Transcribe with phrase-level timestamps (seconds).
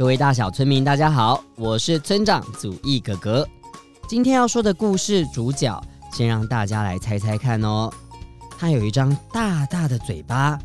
[0.00, 3.46] 各位大小村民，大家好，我是村长祖义哥哥。
[4.08, 5.78] 今天要说的故事主角，
[6.10, 7.92] 先让大家来猜猜看哦。
[8.58, 10.58] 他有一张大大的嘴巴，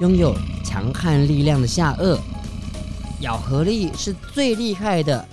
[0.00, 2.18] 拥有强悍力量的下颚，
[3.20, 5.24] 咬合力是最厉害的。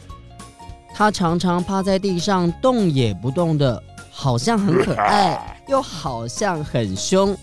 [0.93, 7.35] 他常常趴在地上动也不动的，好像很可爱， 又好像很凶。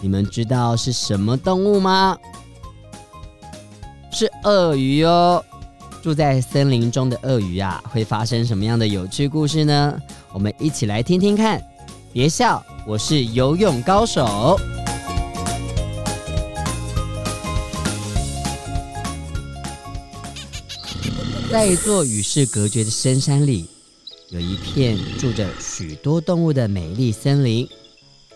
[0.00, 2.16] 你们知道是什么动物吗？
[4.14, 5.42] 是鳄鱼哦，
[6.02, 9.98] 住在森林中的鳄鱼啊，会发生什么样的有趣故事呢？
[10.34, 11.60] 我们一起来听听看。
[12.12, 14.60] 别笑，我是游泳高手。
[21.50, 23.66] 在一座与世隔绝的深山里，
[24.28, 27.66] 有一片住着许多动物的美丽森林。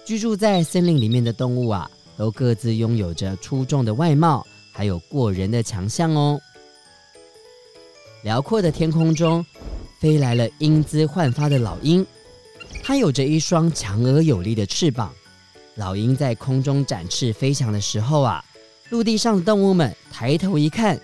[0.06, 4.46] 居住在森林里面的动物啊，都各自拥有着出众的外貌。
[4.76, 6.38] 还有过人的强项哦！
[8.22, 9.44] 辽阔的天空中，
[9.98, 12.06] 飞来了英姿焕发的老鹰，
[12.82, 15.10] 它有着一双强而有力的翅膀。
[15.76, 18.44] 老鹰在空中展翅飞翔的时候啊，
[18.90, 21.00] 陆地上的动物们抬头一看，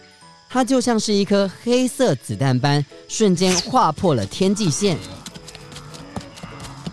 [0.50, 4.98] 它就像是一颗黑色子弹般，瞬间划破了天际线。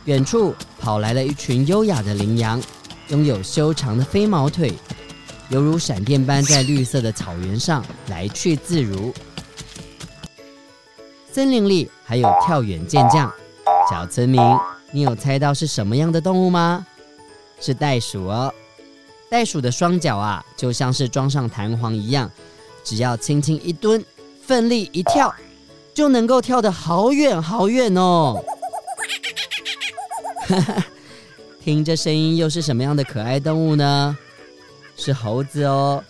[0.06, 2.62] 远处跑来了一群优雅的羚羊，
[3.09, 4.73] 拥有修长的飞毛腿。
[5.49, 9.13] 犹如闪电般在绿色的草原上来去自如。
[11.31, 13.31] 森林里还有跳远健将，
[13.89, 14.41] 小村民，
[14.91, 16.85] 你有猜到是什么样的动物吗？
[17.59, 18.53] 是袋鼠哦。
[19.29, 22.29] 袋鼠的双脚啊，就像是装上弹簧一样，
[22.83, 24.03] 只要轻轻一蹲，
[24.41, 25.33] 奋力一跳，
[25.93, 28.43] 就能够跳得好远好远哦。
[30.47, 30.85] 哈哈，
[31.63, 34.17] 听这声音，又是什么样的可爱动物呢？
[34.99, 36.03] 是猴子哦。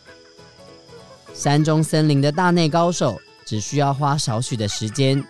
[1.32, 5.24] 山中森林的大内高手，只需要花少许的时间，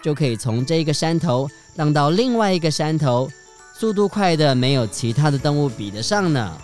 [0.00, 3.28] 就可以从这个山头荡到另外一个山头，
[3.76, 6.56] 速度快的没有其他的动物比得上呢。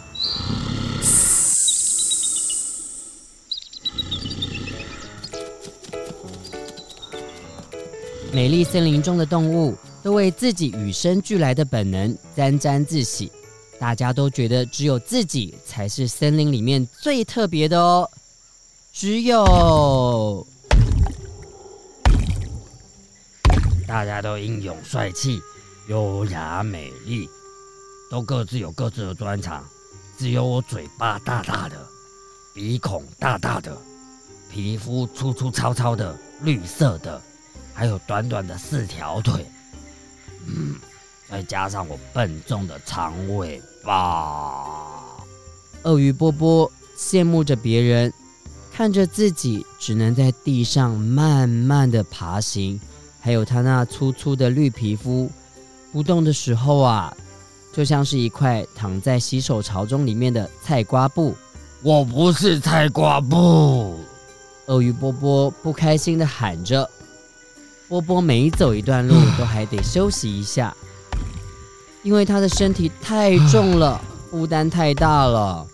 [8.32, 13.32] 美丽森林中的动物都为自己与生俱来的本能沾沾自喜。
[13.78, 18.10] 大家都觉得只有自己才是森林里面最特别的哦。
[18.92, 20.46] 只有
[23.86, 25.40] 大家都英勇帅气、
[25.88, 27.28] 优雅美丽，
[28.10, 29.64] 都各自有各自的专长。
[30.18, 31.76] 只有我嘴巴大大的，
[32.54, 33.76] 鼻孔大大的，
[34.50, 37.20] 皮肤粗粗糙糙的、绿色的，
[37.74, 39.44] 还有短短的四条腿。
[40.46, 40.74] 嗯。
[41.28, 45.16] 再加上我笨重的长尾巴，
[45.82, 48.12] 鳄鱼波波羡慕着别人，
[48.72, 52.80] 看着自己只能在地上慢慢的爬行，
[53.20, 55.28] 还有它那粗粗的绿皮肤，
[55.92, 57.14] 不动的时候啊，
[57.72, 61.34] 就像是一块躺在洗手槽中里面的菜瓜布。
[61.82, 63.98] 我不是菜瓜布，
[64.66, 66.88] 鳄鱼波波不开心的喊着。
[67.88, 70.74] 波波每走一段路都还得休息一下。
[72.06, 74.00] 因为他的身体太重了，
[74.30, 75.66] 负担太大了。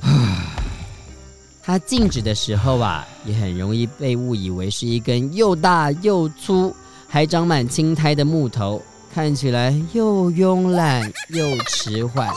[1.62, 6.74] 他静止的时候啊，也很容易被误以为是一根又大又粗，
[7.06, 8.80] 还长满青苔的木头，
[9.14, 12.32] 看起来又慵懒又迟缓，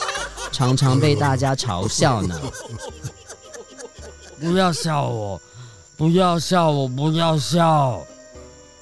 [0.52, 2.38] 常常被大家嘲笑呢。
[4.42, 5.42] 不要笑我，
[5.96, 8.02] 不要笑我，不要笑。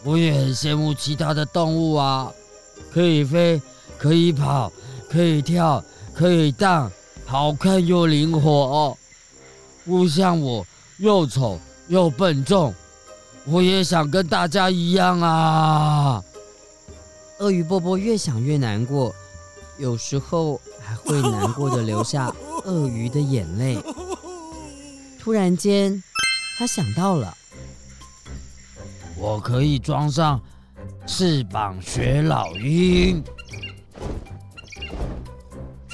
[0.03, 2.31] 我也很羡慕其他的动物啊。
[2.91, 3.61] 可以飞，
[3.97, 4.71] 可以跑，
[5.13, 6.91] 可以跳，可以荡，
[7.23, 8.97] 好看又灵活哦。
[9.85, 10.65] 不像我
[10.97, 12.73] 又丑又笨重，
[13.45, 16.23] 我也想跟大家一样啊。
[17.37, 19.13] 鳄鱼波波越想越难过，
[19.77, 22.33] 有时候还会难过的流下
[22.65, 23.77] 鳄鱼的眼泪。
[25.21, 26.03] 突然间，
[26.57, 27.37] 他想到了，
[29.15, 30.41] 我可以装上。
[31.05, 33.21] 翅膀学老鹰，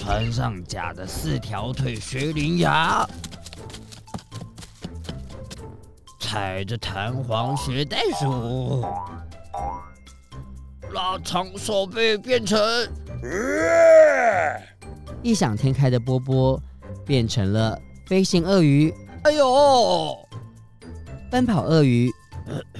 [0.10, 3.08] 穿上假的四条腿学羚羊，
[6.20, 8.84] 踩着弹簧学袋鼠，
[10.94, 12.60] 拉长手背变成
[15.22, 16.60] 异想天开的波波
[17.06, 18.92] 变成了飞行鳄鱼。
[19.26, 20.18] 哎呦，
[21.30, 22.12] 奔跑鳄鱼。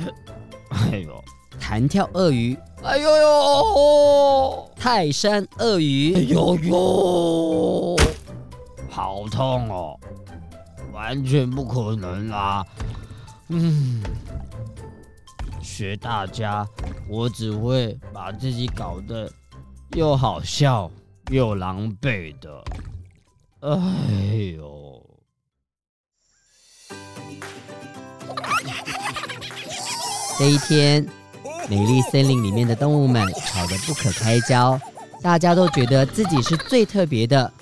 [0.92, 1.24] 哎呦。
[1.60, 4.72] 弹跳鳄鱼，哎呦呦！
[4.76, 7.98] 泰山鳄鱼，哎呦呦！
[8.90, 10.00] 好痛哦，
[10.94, 12.66] 完全不可能啊！
[13.50, 14.02] 嗯，
[15.62, 16.66] 学大家，
[17.10, 19.30] 我只会把自己搞得
[19.92, 20.90] 又好笑
[21.32, 22.64] 又狼狈的。
[23.60, 25.06] 哎呦！
[30.38, 31.06] 这一天。
[31.70, 34.82] 美丽森林里面的动物们吵得不可开交，
[35.22, 37.54] 大家都觉得自己是最特别的。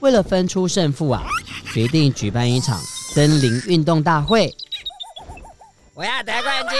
[0.00, 1.22] 为了分出胜负啊，
[1.72, 2.76] 决定举办一场
[3.14, 4.52] 森林运动大会。
[5.94, 6.76] 我要得冠军！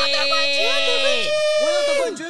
[1.62, 2.26] 我要得冠军！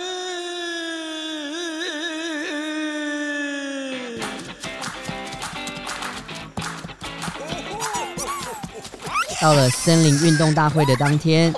[9.40, 11.50] 到了森林运动大会的当天，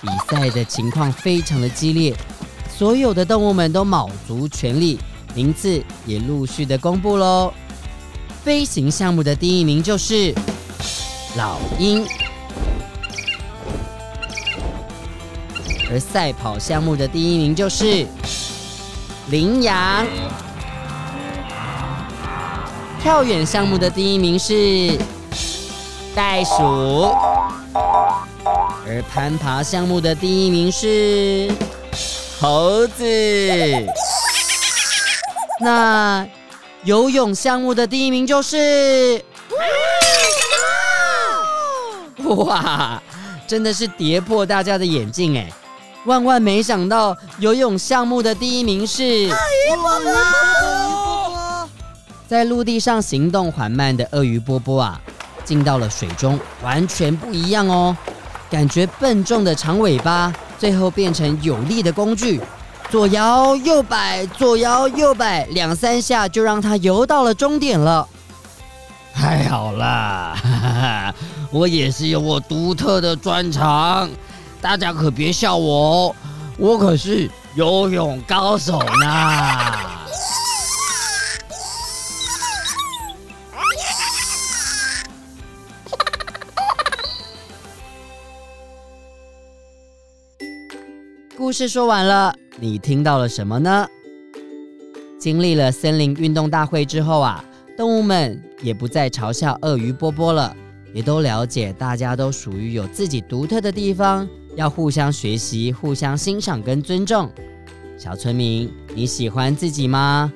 [0.00, 2.16] 比赛的情况非常的激烈。
[2.80, 4.98] 所有的动物们都卯足全力，
[5.34, 7.52] 名次也陆续的公布喽。
[8.42, 10.34] 飞行项目的第一名就是
[11.36, 12.06] 老鹰，
[15.90, 18.06] 而赛跑项目的第一名就是
[19.28, 20.06] 羚羊，
[23.02, 24.98] 跳远项目的第一名是
[26.14, 26.54] 袋鼠，
[27.74, 31.52] 而攀爬项目的第一名是。
[32.40, 33.04] 猴子，
[35.60, 36.26] 那
[36.84, 39.22] 游泳项目的第一名就是，
[42.24, 43.02] 哇，
[43.46, 45.52] 真的是跌破大家的眼镜哎！
[46.06, 50.10] 万万没想到，游泳项目的第一名是鳄鱼波波。
[52.26, 54.98] 在陆地上行动缓慢的鳄鱼波波啊，
[55.44, 57.94] 进到了水中完全不一样哦，
[58.48, 60.32] 感觉笨重的长尾巴。
[60.60, 62.38] 最后变成有力的工具，
[62.90, 68.06] 左摇右摆，左摇右摆，两三下就让它游到了终点了。
[69.14, 71.14] 太好了，哈哈，
[71.50, 74.10] 我也是有我独特的专长，
[74.60, 75.74] 大家可别笑我
[76.08, 76.14] 哦，
[76.58, 79.89] 我可是游泳高手呢。
[91.40, 93.88] 故事说完了，你听到了什么呢？
[95.18, 97.42] 经历了森林运动大会之后啊，
[97.78, 100.54] 动物们也不再嘲笑鳄鱼波波了，
[100.92, 107.30] 也都了解大家都属于有自己独特的地方，要互相学习、互相欣赏跟尊重。
[107.96, 110.30] 小村民，你喜欢自己吗？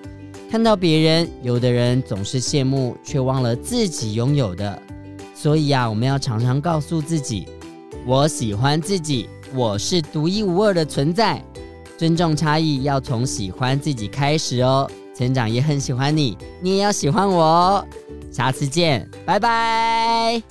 [0.50, 4.80] 看到别人，有的人总是羡慕，却忘了自己拥有的。
[5.34, 7.46] 所以啊，我们要常常告诉自己：
[8.06, 9.28] 我喜欢自己。
[9.56, 11.40] 我是独一无二的存在，
[11.96, 14.90] 尊重差异要从喜欢自己开始哦。
[15.14, 17.86] 村长也很喜欢你，你也要喜欢我哦。
[18.32, 20.42] 下次见，拜拜。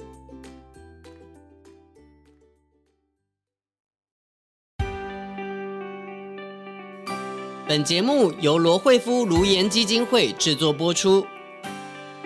[7.68, 11.26] 本节目由罗慧夫卢颜基金会制作播出。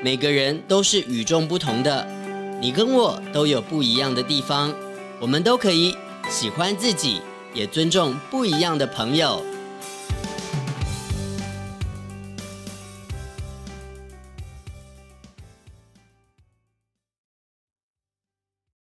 [0.03, 2.07] 每个人都是与众不同的，
[2.61, 4.71] 你跟我都有不一样的地方，
[5.19, 5.95] 我们都可以。
[6.29, 7.21] 喜欢自己，
[7.53, 9.41] 也尊重不一样的朋友。